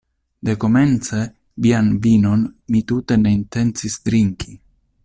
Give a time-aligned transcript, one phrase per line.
[0.47, 1.19] Dekomence
[1.65, 4.61] vian vinon mi tute ne intencis drinki!